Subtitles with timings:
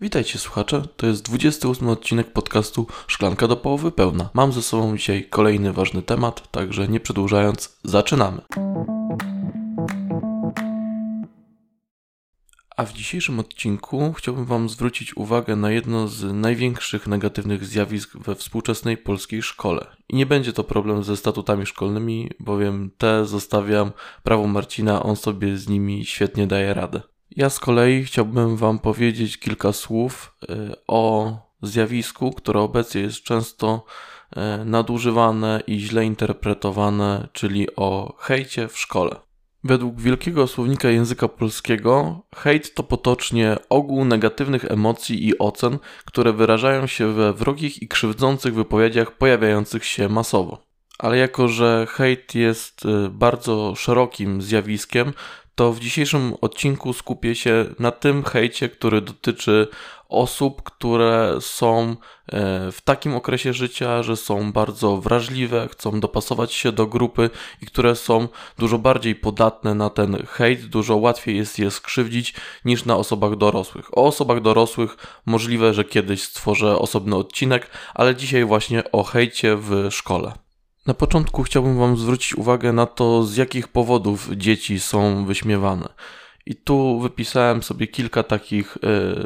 [0.00, 4.30] Witajcie słuchacze, to jest 28 odcinek podcastu Szklanka do połowy pełna.
[4.34, 8.40] Mam ze sobą dzisiaj kolejny ważny temat, także nie przedłużając, zaczynamy.
[12.76, 18.34] A w dzisiejszym odcinku chciałbym Wam zwrócić uwagę na jedno z największych negatywnych zjawisk we
[18.34, 19.86] współczesnej polskiej szkole.
[20.08, 25.56] I nie będzie to problem ze statutami szkolnymi, bowiem te zostawiam prawu Marcina, on sobie
[25.56, 27.17] z nimi świetnie daje radę.
[27.30, 31.32] Ja z kolei chciałbym Wam powiedzieć kilka słów y, o
[31.62, 33.84] zjawisku, które obecnie jest często
[34.32, 39.16] y, nadużywane i źle interpretowane, czyli o hejcie w szkole.
[39.64, 46.86] Według Wielkiego Słownika Języka Polskiego, hejt to potocznie ogół negatywnych emocji i ocen, które wyrażają
[46.86, 50.62] się we wrogich i krzywdzących wypowiedziach pojawiających się masowo.
[50.98, 55.12] Ale jako, że hejt jest y, bardzo szerokim zjawiskiem,
[55.58, 59.68] to w dzisiejszym odcinku skupię się na tym hejcie, który dotyczy
[60.08, 61.96] osób, które są e,
[62.72, 67.30] w takim okresie życia, że są bardzo wrażliwe, chcą dopasować się do grupy
[67.62, 72.84] i które są dużo bardziej podatne na ten hejt, dużo łatwiej jest je skrzywdzić niż
[72.84, 73.98] na osobach dorosłych.
[73.98, 79.88] O osobach dorosłych możliwe, że kiedyś stworzę osobny odcinek, ale dzisiaj właśnie o hejcie w
[79.90, 80.47] szkole.
[80.88, 85.88] Na początku chciałbym Wam zwrócić uwagę na to, z jakich powodów dzieci są wyśmiewane.
[86.46, 88.76] I tu wypisałem sobie kilka takich,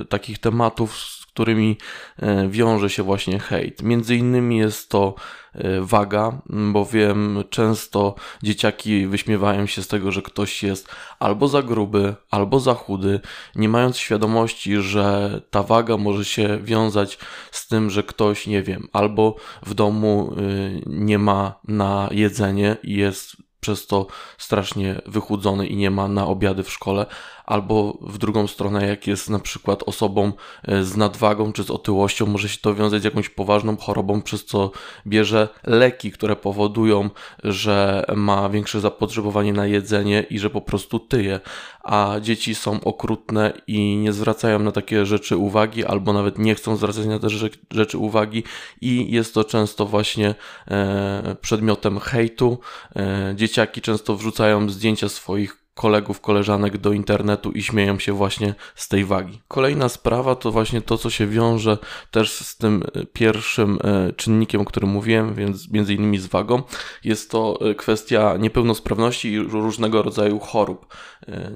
[0.00, 0.96] y, takich tematów,
[1.32, 1.76] którymi
[2.18, 3.82] e, wiąże się właśnie hejt.
[3.82, 5.14] Między innymi jest to
[5.54, 10.88] e, waga, bowiem często dzieciaki wyśmiewają się z tego, że ktoś jest
[11.18, 13.20] albo za gruby, albo za chudy,
[13.54, 17.18] nie mając świadomości, że ta waga może się wiązać
[17.50, 22.94] z tym, że ktoś, nie wiem, albo w domu y, nie ma na jedzenie i
[22.94, 24.06] jest przez to
[24.38, 27.06] strasznie wychudzony i nie ma na obiady w szkole,
[27.44, 30.32] albo w drugą stronę, jak jest na przykład osobą
[30.62, 34.44] e, z nadwagą czy z otyłością, może się to wiązać z jakąś poważną chorobą, przez
[34.44, 34.70] co
[35.06, 37.10] bierze leki, które powodują,
[37.44, 41.40] że ma większe zapotrzebowanie na jedzenie i że po prostu tyje,
[41.82, 46.76] a dzieci są okrutne i nie zwracają na takie rzeczy uwagi, albo nawet nie chcą
[46.76, 47.28] zwracać na te
[47.70, 48.44] rzeczy uwagi
[48.80, 50.34] i jest to często właśnie
[50.70, 52.58] e, przedmiotem hejtu.
[52.96, 58.88] E, dzieciaki często wrzucają zdjęcia swoich kolegów, koleżanek do internetu i śmieją się właśnie z
[58.88, 59.40] tej wagi.
[59.48, 61.78] Kolejna sprawa to właśnie to, co się wiąże
[62.10, 66.62] też z tym e, pierwszym e, czynnikiem, o którym mówiłem, więc między innymi z wagą,
[67.04, 70.86] jest to e, kwestia niepełnosprawności i różnego rodzaju chorób.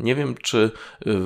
[0.00, 0.71] Nie wiem, czy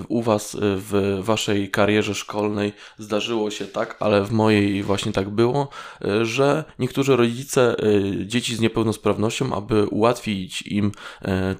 [0.09, 5.69] u Was w Waszej karierze szkolnej zdarzyło się tak, ale w mojej właśnie tak było,
[6.23, 7.77] że niektórzy rodzice
[8.27, 10.93] dzieci z niepełnosprawnością, aby ułatwić im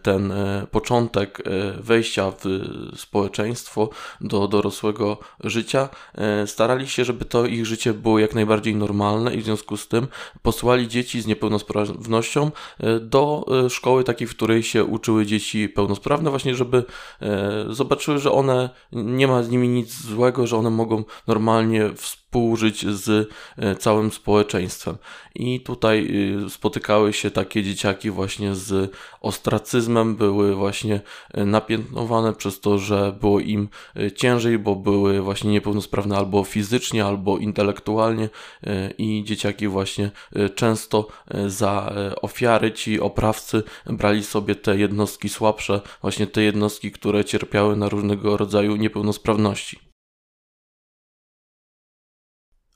[0.03, 0.33] ten
[0.71, 2.45] początek początek e, wejścia w
[2.97, 3.89] społeczeństwo,
[4.21, 9.41] do dorosłego życia, e, starali się, żeby to ich życie było jak najbardziej normalne i
[9.41, 10.07] w związku z tym
[10.43, 12.51] posłali dzieci z niepełnosprawnością
[12.81, 16.85] e, do szkoły takiej, w której się uczyły dzieci pełnosprawne, właśnie żeby
[17.69, 22.87] zobaczyły, że one nie ma z nimi nic złego, że one mogą normalnie współpracować współżyć
[22.87, 24.97] z e, całym społeczeństwem.
[25.35, 26.13] I tutaj
[26.47, 31.01] e, spotykały się takie dzieciaki właśnie z ostracyzmem, były właśnie
[31.35, 33.69] e, napiętnowane przez to, że było im
[34.15, 38.29] ciężej, bo były właśnie niepełnosprawne albo fizycznie, albo intelektualnie
[38.99, 40.11] i dzieciaki właśnie
[40.55, 41.09] często
[41.47, 47.89] za ofiary ci oprawcy brali sobie te jednostki słabsze, właśnie te jednostki, które cierpiały na
[47.89, 49.90] różnego rodzaju niepełnosprawności.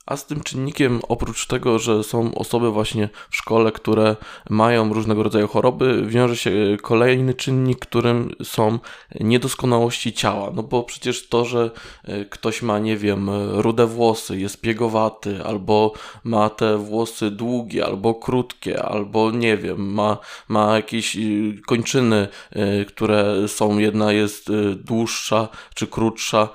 [0.05, 4.15] A z tym czynnikiem, oprócz tego, że są osoby właśnie w szkole, które
[4.49, 6.51] mają różnego rodzaju choroby, wiąże się
[6.81, 8.79] kolejny czynnik, którym są
[9.19, 10.51] niedoskonałości ciała.
[10.55, 11.71] No bo przecież to, że
[12.03, 15.93] e, ktoś ma, nie wiem, rude włosy, jest piegowaty, albo
[16.23, 20.17] ma te włosy długie, albo krótkie, albo nie wiem, ma,
[20.47, 21.19] ma jakieś e,
[21.65, 26.49] kończyny, e, które są, jedna jest dłuższa czy krótsza,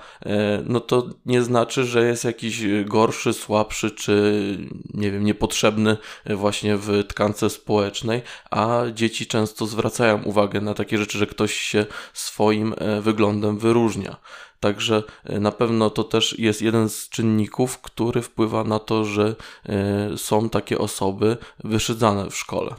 [0.66, 4.58] no to nie znaczy, że jest jakiś gorszy słabszy czy
[4.94, 5.96] nie wiem, niepotrzebny
[6.26, 11.86] właśnie w tkance społecznej, a dzieci często zwracają uwagę na takie rzeczy, że ktoś się
[12.12, 14.16] swoim e, wyglądem wyróżnia.
[14.60, 19.34] Także e, na pewno to też jest jeden z czynników, który wpływa na to, że
[19.66, 22.74] e, są takie osoby wyszydzane w szkole.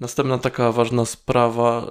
[0.00, 1.86] Następna taka ważna sprawa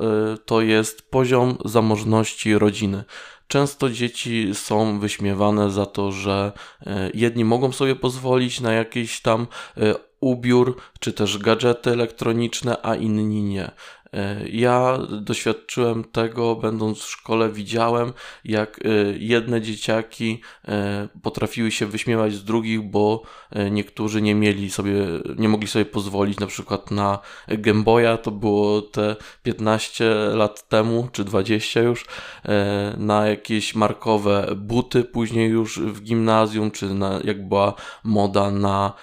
[0.46, 3.04] to jest poziom zamożności rodziny.
[3.50, 6.52] Często dzieci są wyśmiewane za to, że
[6.86, 9.48] e, jedni mogą sobie pozwolić na jakieś tam
[9.78, 13.72] e, ubiór, czy też gadżety elektroniczne, a inni nie.
[14.14, 18.14] E, ja doświadczyłem tego, będąc w szkole, widziałem,
[18.46, 23.24] jak e, jedne dzieciaki e, potrafiły się wyśmiewać z drugich, bo
[23.72, 24.94] niektórzy nie mieli sobie,
[25.38, 31.24] nie mogli sobie pozwolić na przykład na Gameboya, to było te 15 lat temu, czy
[31.24, 32.06] 20 już,
[32.98, 37.74] na jakieś markowe buty, później już w gimnazjum, czy na, jak była
[38.04, 38.94] moda na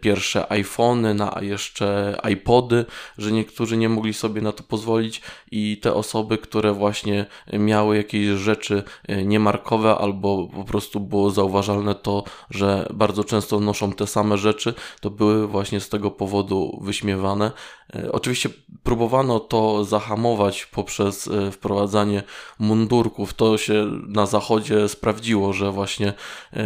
[0.00, 2.84] pierwsze iPhony, na jeszcze iPody,
[3.18, 5.20] że niektórzy nie mogli sobie sobie na to pozwolić
[5.50, 11.94] i te osoby, które właśnie miały jakieś rzeczy e, niemarkowe albo po prostu było zauważalne
[11.94, 17.52] to, że bardzo często noszą te same rzeczy, to były właśnie z tego powodu wyśmiewane.
[17.94, 18.48] E, oczywiście
[18.82, 22.22] próbowano to zahamować poprzez e, wprowadzanie
[22.58, 23.34] mundurków.
[23.34, 26.12] To się na zachodzie sprawdziło, że właśnie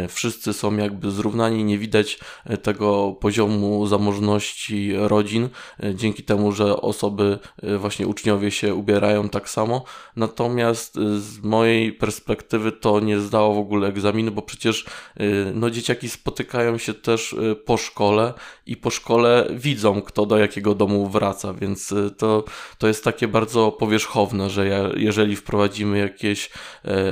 [0.09, 2.19] wszyscy są jakby zrównani, nie widać
[2.63, 5.49] tego poziomu zamożności rodzin,
[5.95, 7.39] dzięki temu, że osoby
[7.79, 9.85] właśnie uczniowie się ubierają tak samo.
[10.17, 14.87] Natomiast y, z mojej perspektywy to nie zdało w ogóle egzaminu, bo przecież
[15.21, 18.35] y, no, dzieciaki spotykają się też po szkole
[18.67, 22.45] i po szkole widzą, kto do jakiego domu wraca, więc to,
[22.79, 26.51] to jest takie bardzo powierzchowne, że ja, jeżeli wprowadzimy jakiś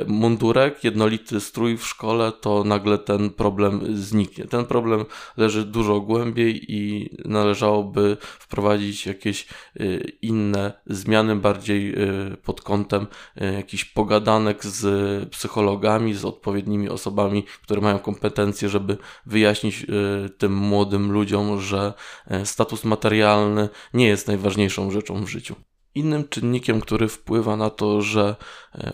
[0.07, 4.45] mundurek, jednolity strój w szkole, to nagle ten problem zniknie.
[4.45, 5.05] Ten problem
[5.37, 9.47] leży dużo głębiej i należałoby wprowadzić jakieś
[10.23, 11.95] inne inne zmiany bardziej
[12.33, 13.07] y, pod kątem
[13.43, 14.81] y, jakichś pogadanek z
[15.31, 18.97] psychologami, z odpowiednimi osobami, które mają kompetencje, żeby
[19.27, 21.93] wyjaśnić y, tym młodym ludziom, że
[22.45, 25.55] status materialny nie jest najważniejszą rzeczą w życiu.
[25.95, 28.37] Innym czynnikiem, który wpływa na to, że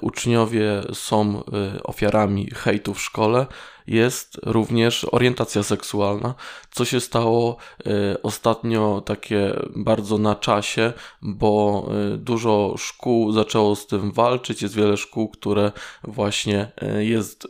[0.00, 1.42] uczniowie są
[1.84, 3.46] ofiarami hejtu w szkole,
[3.90, 6.34] jest również orientacja seksualna,
[6.70, 7.56] co się stało
[7.86, 10.92] e, ostatnio takie bardzo na czasie,
[11.22, 14.62] bo dużo szkół zaczęło z tym walczyć.
[14.62, 15.72] Jest wiele szkół, które
[16.04, 17.48] właśnie jest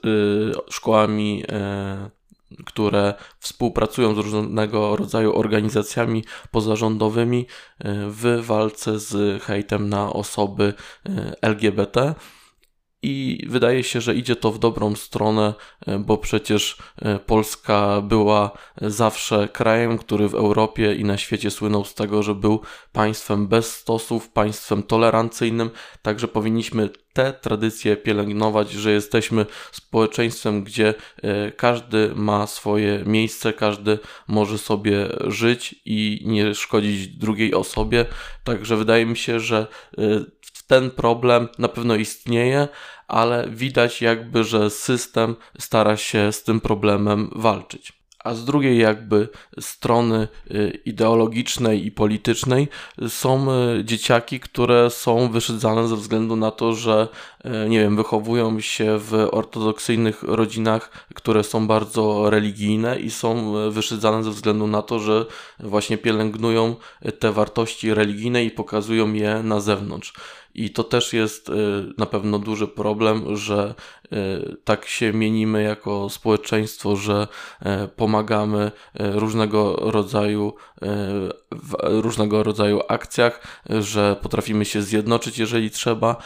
[0.71, 1.45] szkołami
[2.65, 7.47] które współpracują z różnego rodzaju organizacjami pozarządowymi
[8.07, 10.75] w walce z hejtem na osoby
[11.43, 12.15] LGBT.
[13.03, 15.55] I wydaje się, że idzie to w dobrą stronę,
[15.87, 16.77] e, bo przecież
[17.27, 18.51] Polska była
[18.83, 22.61] zawsze krajem, który w Europie i na świecie słynął z tego, że był
[22.93, 25.71] państwem bez stosów, państwem tolerancyjnym,
[26.03, 33.99] także powinniśmy te tradycje pielęgnować, że jesteśmy społeczeństwem, gdzie e, każdy ma swoje miejsce, każdy
[34.29, 38.07] może sobie żyć i nie szkodzić drugiej osobie.
[38.45, 39.67] Także wydaje mi się, że
[39.99, 40.03] e,
[40.71, 42.69] ten problem na pewno istnieje,
[43.09, 49.29] ale widać jakby, że system stara się z tym problemem walczyć a z drugiej jakby
[49.61, 52.69] strony y, ideologicznej i politycznej
[53.09, 57.09] są y, dzieciaki, które są wyszydzane ze względu na to, że
[57.45, 64.25] y, nie wiem, wychowują się w ortodoksyjnych rodzinach, które są bardzo religijne i są wyszydzane
[64.25, 65.27] ze względu na to, że
[65.61, 66.77] właśnie pielęgnują
[67.19, 70.13] te wartości religijne i pokazują je na zewnątrz.
[70.61, 71.53] I to też jest y,
[71.99, 73.75] na pewno duży problem, że
[74.13, 77.29] y, tak się mienimy jako społeczeństwo, że
[77.63, 80.55] y, pomagamy różnego rodzaju
[81.51, 86.17] w różnego rodzaju akcjach, że potrafimy się zjednoczyć, jeżeli trzeba,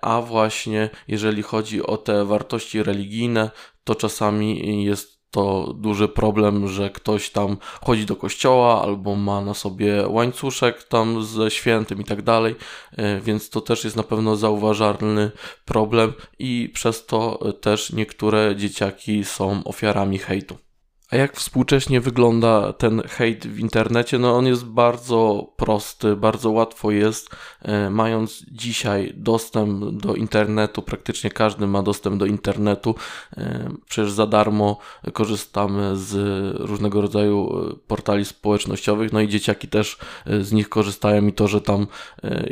[0.00, 3.50] a właśnie jeżeli chodzi o te wartości religijne,
[3.84, 9.54] to czasami jest to duży problem, że ktoś tam chodzi do kościoła albo ma na
[9.54, 12.56] sobie łańcuszek tam ze świętym i tak dalej,
[12.96, 15.30] e, więc to też jest na pewno zauważalny
[15.64, 20.69] problem i przez to też niektóre dzieciaki są ofiarami hejtu.
[21.10, 24.18] A jak współcześnie wygląda ten hejt w internecie?
[24.18, 27.30] No on jest bardzo prosty, bardzo łatwo jest,
[27.62, 32.94] e, mając dzisiaj dostęp do internetu, praktycznie każdy ma dostęp do internetu,
[33.36, 34.78] e, przecież za darmo
[35.12, 36.14] korzystamy z
[36.60, 39.98] różnego rodzaju e, portali społecznościowych, no i dzieciaki też
[40.40, 41.86] z nich korzystają i to, że tam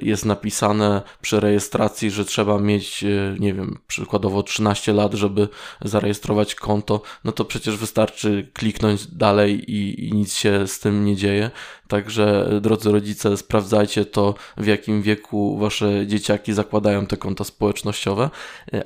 [0.02, 3.04] jest napisane przy rejestracji, że trzeba mieć,
[3.38, 5.48] nie wiem, przykładowo 13 lat, żeby
[5.84, 11.16] zarejestrować konto, no to przecież wystarczy kliknąć dalej i, i, nic się z tym nie
[11.16, 11.50] dzieje.
[11.88, 18.30] Także drodzy rodzice, sprawdzajcie to, w jakim wieku wasze dzieciaki zakładają te konta społecznościowe.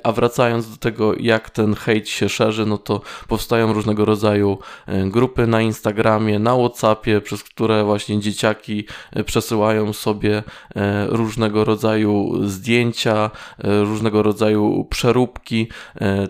[0.03, 4.57] A wracając do tego, jak ten hejt się szerzy, no to powstają różnego rodzaju
[4.87, 10.43] e, grupy na Instagramie, na Whatsappie, przez które właśnie dzieciaki e, przesyłają sobie
[10.75, 13.31] e, różnego rodzaju zdjęcia,
[13.63, 15.67] różnego rodzaju przeróbki.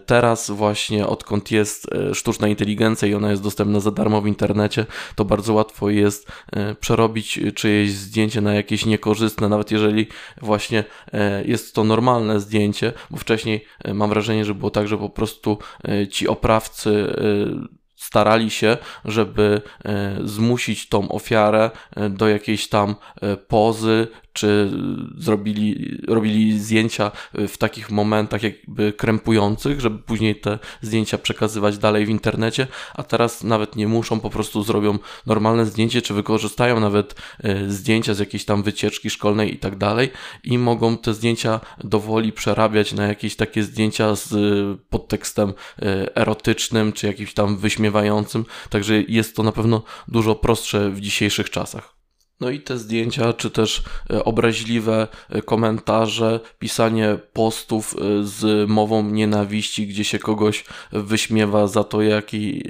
[0.06, 5.26] Teraz właśnie odkąd jest sztuczna inteligencja i ona jest dostępna za darmo w internecie, to
[5.26, 6.32] bardzo łatwo jest
[6.80, 10.08] przerobić czyjeś zdjęcie na jakieś niekorzystne, nawet jeżeli
[10.42, 10.84] właśnie
[11.46, 15.58] jest to normalne zdjęcie, bo wcześniej mam wrażenie, że było tak, że po prostu
[16.12, 17.16] ci oprawcy
[17.96, 19.62] starali się, żeby
[20.24, 21.72] zmusić tą ofiarę
[22.10, 22.96] do jakiejś tam
[23.48, 24.72] pozy, czy
[25.18, 32.10] zrobili, robili zdjęcia w takich momentach jakby krępujących, żeby później te zdjęcia przekazywać dalej w
[32.10, 37.70] internecie, a teraz nawet nie muszą, po prostu zrobią normalne zdjęcie, czy wykorzystają nawet e,
[37.70, 40.10] zdjęcia z jakiejś tam wycieczki szkolnej i tak dalej
[40.44, 44.30] i mogą te zdjęcia dowoli przerabiać na jakieś takie zdjęcia z
[44.90, 51.02] podtekstem e, erotycznym, czy jakimś tam wyśmiewającym, także jest to na pewno dużo prostsze w
[51.02, 52.03] dzisiejszych czasach.
[52.44, 59.04] No i te zdjęcia, czy też e, obraźliwe e, komentarze, pisanie postów e, z mową
[59.04, 62.64] nienawiści, gdzie się kogoś wyśmiewa za to, jaki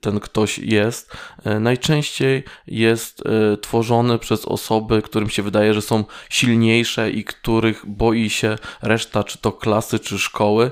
[0.00, 1.12] ten ktoś jest,
[1.60, 3.22] najczęściej jest
[3.60, 9.38] tworzony przez osoby, którym się wydaje, że są silniejsze i których boi się reszta, czy
[9.38, 10.70] to klasy, czy szkoły.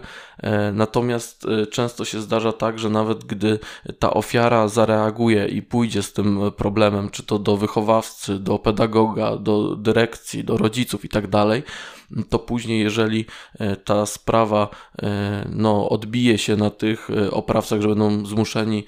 [0.72, 3.58] Natomiast często się zdarza tak, że nawet gdy
[3.98, 9.76] ta ofiara zareaguje i pójdzie z tym problemem, czy to do wychowawcy, do pedagoga, do
[9.76, 11.62] dyrekcji, do rodziców i tak dalej,
[12.28, 13.24] to później, jeżeli
[13.58, 14.68] e, ta sprawa
[15.50, 18.84] no, odbije się na tych oprawcach, że będą zmuszeni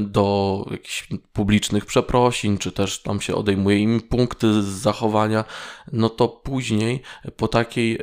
[0.00, 5.44] do jakichś publicznych przeprosin, czy też tam się odejmuje im punkty z zachowania,
[5.92, 7.02] no to później
[7.36, 7.98] po takiej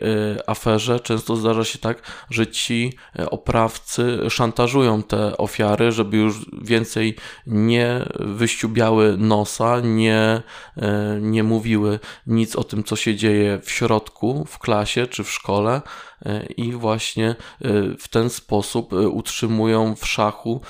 [0.47, 7.15] aferze często zdarza się tak, że ci E, oprawcy szantażują te ofiary, żeby już więcej
[7.47, 10.41] nie wyściubiały nosa, nie,
[10.77, 15.31] e, nie mówiły nic o tym, co się dzieje w środku, w klasie czy w
[15.31, 15.81] szkole
[16.25, 17.35] e, i właśnie
[17.99, 20.61] w ten sposób utrzymują w szachu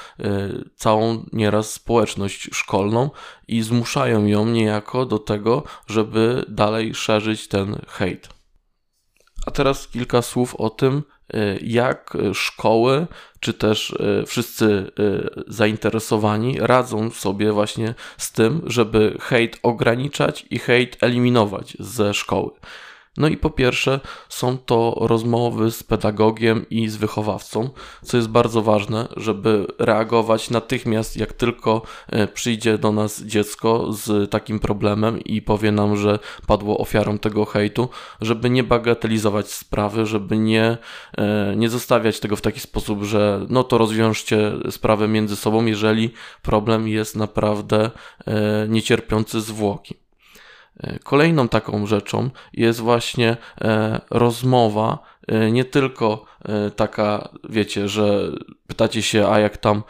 [0.75, 3.10] całą nieraz społeczność szkolną
[3.48, 8.29] i zmuszają ją niejako do tego, żeby dalej szerzyć ten hejt.
[9.46, 11.03] A teraz kilka słów o tym,
[11.62, 13.08] jak szkoły,
[13.39, 13.96] czy też
[14.27, 14.91] wszyscy
[15.48, 22.51] zainteresowani radzą sobie właśnie z tym, żeby hejt ograniczać i hejt eliminować ze szkoły.
[23.18, 27.70] No i po pierwsze są to rozmowy z pedagogiem i z wychowawcą,
[28.04, 34.32] co jest bardzo ważne, żeby reagować natychmiast, jak tylko e, przyjdzie do nas dziecko z
[34.32, 37.90] takim problemem i powie nam, że padło ofiarą tego hejtu,
[38.22, 40.78] żeby nie bagatelizować sprawy, żeby nie,
[41.18, 46.14] e, nie zostawiać tego w taki sposób, że no to rozwiążcie sprawę między sobą, jeżeli
[46.42, 47.92] problem jest naprawdę
[48.26, 50.07] e, niecierpiący zwłoki.
[50.80, 56.26] E, kolejną taką rzeczą jest właśnie e, rozmowa, e, nie tylko
[56.75, 58.32] taka, wiecie, że
[58.67, 59.84] pytacie się, a jak tam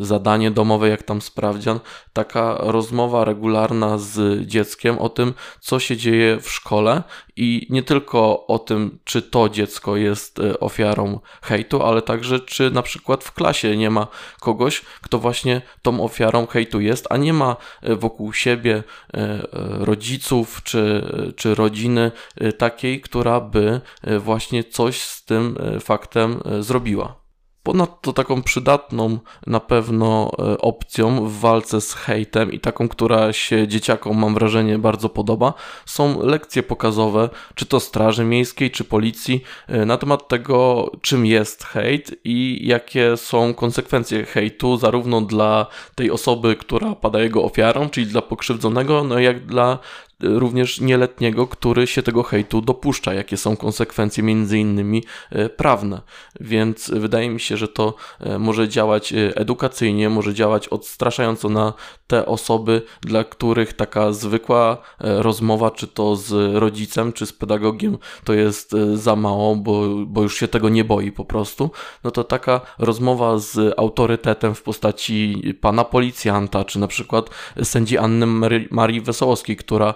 [0.00, 1.80] zadanie domowe, jak tam sprawdzian,
[2.12, 7.02] taka rozmowa regularna z dzieckiem o tym, co się dzieje w szkole
[7.36, 12.70] i nie tylko o tym, czy to dziecko jest e, ofiarą hejtu, ale także czy
[12.70, 14.06] na przykład w klasie nie ma
[14.40, 18.82] kogoś, kto właśnie tą ofiarą hejtu jest, a nie ma e, wokół siebie
[19.14, 19.46] e,
[19.78, 21.04] rodziców czy,
[21.36, 22.12] czy rodziny
[22.58, 23.80] takiej, która by
[24.18, 27.20] właśnie coś z tym faktem zrobiła.
[27.62, 33.68] Ponadto taką przydatną na pewno e, opcją w walce z hejtem i taką, która się
[33.68, 35.54] dzieciakom mam wrażenie bardzo podoba,
[35.86, 41.64] są lekcje pokazowe, czy to Straży Miejskiej, czy Policji, e, na temat tego, czym jest
[41.64, 48.06] hejt i jakie są konsekwencje hejtu, zarówno dla tej osoby, która pada jego ofiarą, czyli
[48.06, 49.78] dla pokrzywdzonego, no jak dla
[50.22, 56.00] również nieletniego, który się tego hejtu dopuszcza, jakie są konsekwencje między innymi e, prawne.
[56.40, 61.72] Więc wydaje mi się, że to e, może działać e, edukacyjnie, może działać odstraszająco na
[62.06, 68.32] te osoby, dla których taka zwykła rozmowa, czy to z rodzicem, czy z pedagogiem, to
[68.32, 71.70] jest za mało, bo, bo już się tego nie boi po prostu.
[72.04, 77.30] No to taka rozmowa z autorytetem w postaci pana policjanta, czy na przykład
[77.62, 78.26] sędzi Anny
[78.70, 79.94] Marii Wesołowskiej, która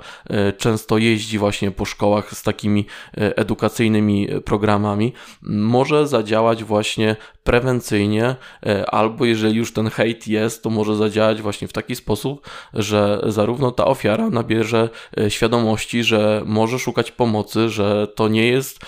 [0.59, 8.37] często jeździ właśnie po szkołach z takimi e, edukacyjnymi programami, może zadziałać właśnie prewencyjnie,
[8.67, 13.21] e, albo jeżeli już ten hejt jest, to może zadziałać właśnie w taki sposób, że
[13.27, 14.89] zarówno ta ofiara nabierze
[15.29, 18.81] świadomości, że może szukać pomocy, że to nie jest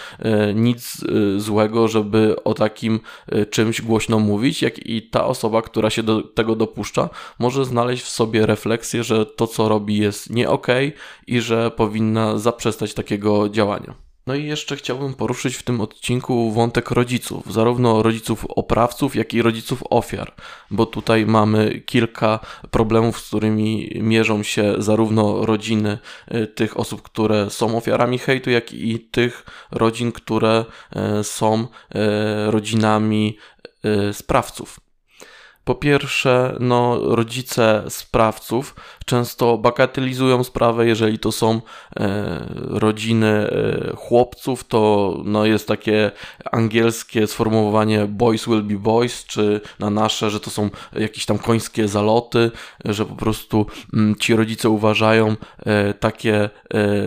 [0.55, 1.05] nic
[1.37, 3.01] złego, żeby o takim
[3.51, 7.09] czymś głośno mówić, jak i ta osoba, która się do tego dopuszcza,
[7.39, 10.93] może znaleźć w sobie refleksję, że to, co robi, jest nie okej
[11.27, 14.06] i że powinna zaprzestać takiego działania.
[14.27, 19.43] No i jeszcze chciałbym poruszyć w tym odcinku wątek rodziców, zarówno rodziców oprawców, jak i
[19.43, 20.35] rodziców ofiar,
[20.71, 22.39] bo tutaj mamy kilka
[22.71, 28.73] problemów, z którymi mierzą się zarówno rodziny e, tych osób, które są ofiarami hejtu, jak
[28.73, 30.65] i tych rodzin, które
[30.97, 33.39] e, są e, rodzinami
[34.13, 34.86] sprawców.
[35.67, 41.61] Po pierwsze, no, rodzice sprawców często bagatelizują sprawę, jeżeli to są
[41.97, 46.11] e, rodziny e, chłopców, to no, jest takie
[46.53, 51.89] angielskie sformułowanie boys will be boys, czy na nasze, że to są jakieś tam końskie
[51.89, 52.51] zaloty,
[52.85, 56.51] że po prostu m, mm, ci rodzice uważają e, takie e,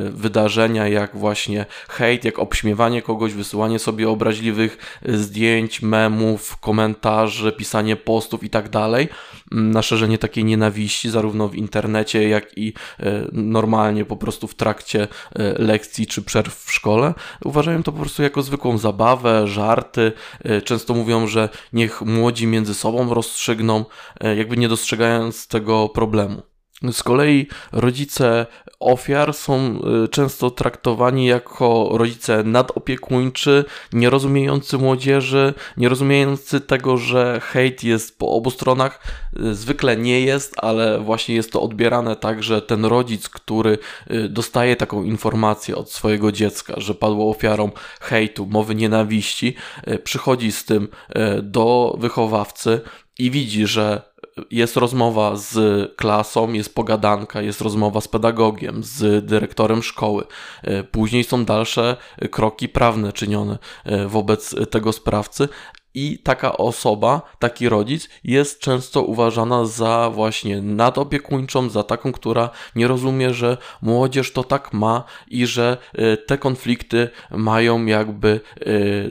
[0.10, 8.44] wydarzenia jak właśnie hejt, jak obśmiewanie kogoś, wysyłanie sobie obraźliwych zdjęć, memów, komentarzy, pisanie postów
[8.50, 9.08] i tak dalej,
[9.52, 14.56] mm, na szerzenie takiej nienawiści, zarówno w internecie, jak i e, normalnie po prostu w
[14.56, 15.08] trakcie e,
[15.64, 17.14] lekcji czy przerw w szkole.
[17.46, 20.12] Uważają to po prostu jako zwykłą zabawę, żarty.
[20.44, 23.86] E, często mówią, że niech młodzi między sobą rozstrzygną,
[24.38, 26.49] jakby nie dostrzegając tego problemu.
[26.92, 28.46] Z kolei rodzice
[28.80, 38.20] ofiar są y, często traktowani jako rodzice nadopiekuńczy, nierozumiejący młodzieży, nierozumiejący tego, że hejt jest
[38.20, 39.04] po obu stronach.
[39.40, 43.78] Y, zwykle nie jest, ale właśnie jest to odbierane tak, że ten rodzic, który
[44.12, 47.72] y, dostaje taką informację od swojego dziecka, że padło ofiarą
[48.02, 49.56] hejtu, mowy nienawiści,
[50.04, 50.88] przychodzi z tym
[51.44, 52.82] do wychowawcy
[53.20, 54.02] i widzi, że
[54.52, 55.56] jest rozmowa z
[55.96, 60.24] klasą, jest pogadanka, jest rozmowa z pedagogiem, z dyrektorem szkoły.
[60.64, 61.98] E, później są dalsze
[62.32, 65.50] kroki prawne czynione e, wobec tego sprawcy,
[65.94, 72.88] i taka osoba, taki rodzic jest często uważana za właśnie nadopiekuńczą, za taką, która nie
[72.88, 78.40] rozumie, że młodzież to tak ma i że e, te konflikty mają jakby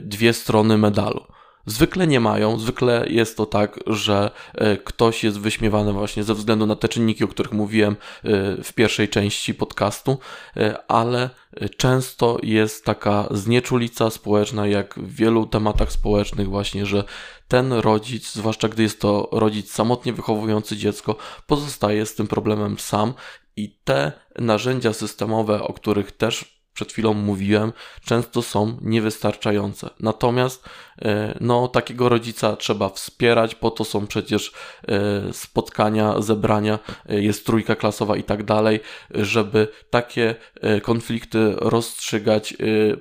[0.01, 1.25] dwie strony medalu.
[1.69, 6.65] Zwykle nie mają, zwykle jest to tak, że e, ktoś jest wyśmiewany właśnie ze względu
[6.65, 10.17] na te czynniki, o których mówiłem e, w pierwszej części podcastu,
[10.57, 11.29] e, ale
[11.77, 17.03] często jest taka znieczulica społeczna, jak w wielu tematach społecznych, właśnie, że
[17.47, 21.15] ten rodzic, zwłaszcza gdy jest to rodzic samotnie wychowujący dziecko,
[21.47, 23.13] pozostaje z tym problemem sam
[23.55, 27.73] i te narzędzia systemowe, o których też przed chwilą mówiłem,
[28.05, 29.89] często są niewystarczające.
[29.99, 30.69] Natomiast
[31.01, 34.51] e, no, takiego rodzica trzeba wspierać, po to są przecież
[34.87, 38.79] e, spotkania, zebrania, e, jest trójka klasowa i tak dalej,
[39.11, 40.35] żeby takie
[40.83, 42.53] konflikty rozstrzygać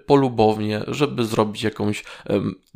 [0.06, 2.04] polubownie, żeby zrobić jakąś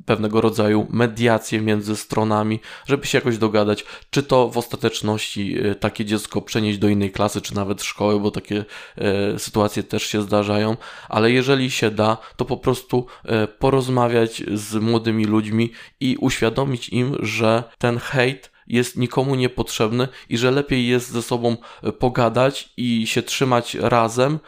[0.07, 6.43] pewnego rodzaju mediację między stronami, żeby się jakoś dogadać, czy to w ostateczności takie dziecko
[6.43, 8.65] przenieść do innej klasy, czy nawet szkoły, bo takie
[9.39, 10.77] sytuacje też się zdarzają,
[11.09, 17.17] ale jeżeli się da, to po prostu e, porozmawiać z młodymi ludźmi i uświadomić im,
[17.21, 23.07] że ten hejt jest nikomu niepotrzebny i że lepiej jest ze sobą e, pogadać i
[23.07, 24.39] się trzymać razem,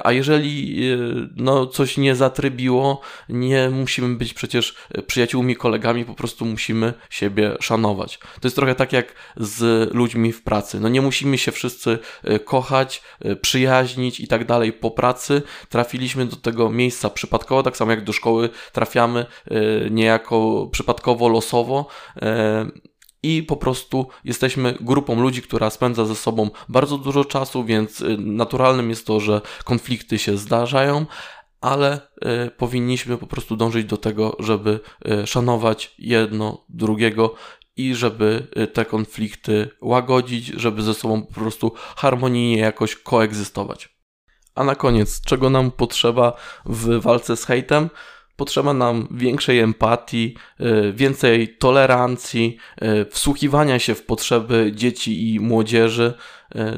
[0.00, 0.96] a jeżeli e,
[1.36, 7.56] no, coś nie zatrybiło, nie musimy być przecież e, przyjaciółmi, kolegami, po prostu musimy siebie
[7.60, 8.18] szanować.
[8.18, 10.80] To jest trochę tak jak z ludźmi w pracy.
[10.80, 11.98] No nie musimy się wszyscy
[12.44, 13.02] kochać,
[13.40, 15.42] przyjaźnić i tak dalej po pracy.
[15.68, 19.26] Trafiliśmy do tego miejsca przypadkowo, tak samo jak do szkoły trafiamy
[19.90, 21.86] niejako przypadkowo, losowo
[23.22, 28.16] i po prostu jesteśmy grupą ludzi, która spędza ze sobą bardzo dużo czasu, więc y,
[28.18, 31.06] naturalnym jest to, że konflikty się zdarzają,
[31.60, 32.00] ale
[32.46, 34.80] y, powinniśmy po prostu dążyć do tego, żeby
[35.22, 37.34] y, szanować jedno drugiego
[37.76, 43.96] i żeby te konflikty łagodzić, żeby ze sobą po prostu harmonijnie jakoś koegzystować.
[44.54, 46.32] A na koniec, czego nam potrzeba
[46.66, 47.90] w walce z hejtem?
[48.42, 56.14] Potrzeba nam większej empatii, e, więcej tolerancji, e, wsłuchiwania się w potrzeby dzieci i młodzieży,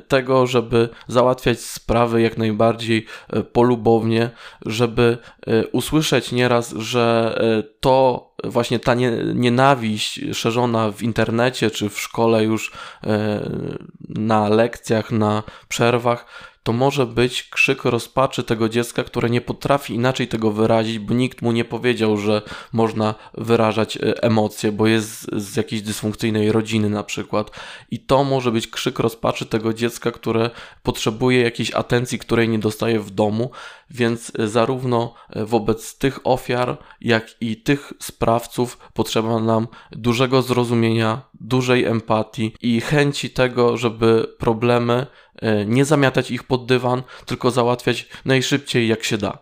[0.09, 3.07] tego, żeby załatwiać sprawy jak najbardziej
[3.53, 4.31] polubownie,
[4.67, 5.19] żeby
[5.73, 7.39] usłyszeć nieraz, że
[7.81, 8.95] to właśnie ta
[9.35, 12.73] nienawiść szerzona w internecie czy w szkole już
[14.09, 16.27] na lekcjach, na przerwach,
[16.65, 21.43] to może być krzyk rozpaczy tego dziecka, które nie potrafi inaczej tego wyrazić, bo nikt
[21.43, 27.03] mu nie powiedział, że można wyrażać e, emocje, bo jest z jakiejś dysfunkcyjnej rodziny na
[27.03, 27.51] przykład.
[27.91, 30.51] I to może być krzyk rozpaczy tego dziecka, które
[30.83, 33.51] potrzebuje jakiejś atencji, której nie dostaje w domu,
[33.91, 41.23] więc e, zarówno e, wobec tych ofiar, jak i tych sprawców potrzeba nam dużego zrozumienia,
[41.41, 45.07] dużej empatii i chęci tego, żeby problemy
[45.67, 49.39] nie zamiatać ich pod dywan, tylko załatwiać najszybciej jak się da.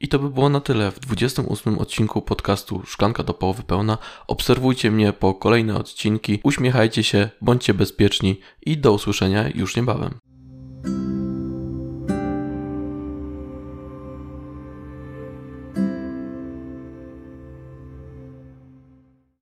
[0.00, 3.98] I to by było na tyle w 28 odcinku podcastu Szklanka do połowy pełna.
[4.26, 10.18] Obserwujcie mnie po kolejne odcinki, uśmiechajcie się, bądźcie bezpieczni i do usłyszenia już niebawem.